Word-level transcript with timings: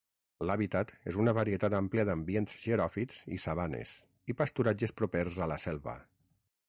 L'hàbitat 0.49 0.93
és 1.11 1.19
una 1.23 1.33
varietat 1.37 1.75
àmplia 1.79 2.05
d'ambients 2.09 2.55
xeròfits 2.63 3.21
i 3.37 3.39
sabanes, 3.45 3.93
i 4.33 4.37
pasturatges 4.41 4.97
propers 5.03 5.39
a 5.45 5.51
la 5.53 5.61
selva. 5.67 5.97